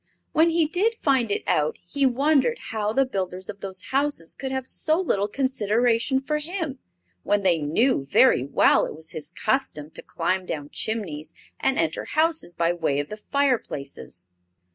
[0.31, 4.51] When he did find it out he wondered how the builders of those houses could
[4.51, 6.79] have so little consideration for him,
[7.21, 12.05] when they knew very well it was his custom to climb down chimneys and enter
[12.05, 14.25] houses by way of the fireplaces.